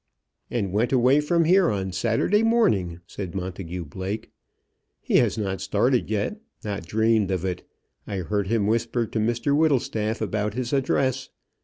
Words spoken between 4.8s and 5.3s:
"He